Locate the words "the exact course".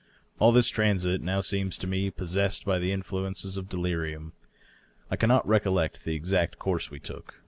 6.05-6.89